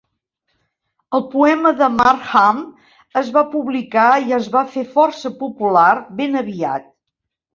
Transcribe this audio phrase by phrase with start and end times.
[1.17, 2.63] El poema de Markham
[3.21, 5.87] es va publicar i es va fer força popular
[6.23, 6.89] ben aviat.